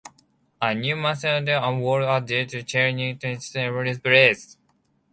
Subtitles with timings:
[0.59, 4.57] A new masonry wall was added, and the chain-link fencing was also replaced.